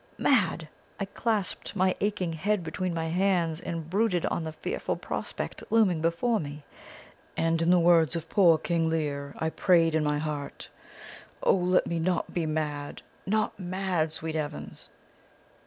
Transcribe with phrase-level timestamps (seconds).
[0.17, 0.67] Mad!
[0.99, 6.01] I clasped my aching head between my hands, and brooded on the fearful prospect looming
[6.01, 6.63] before me,
[7.37, 10.69] and in the words of poor King Lear, I prayed in my heart:
[11.43, 14.89] "'O let me not be mad, not mad, sweet heavens!'